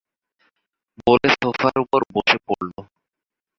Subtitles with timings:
[0.99, 2.71] বলে সোফার উপর বসে পড়ল।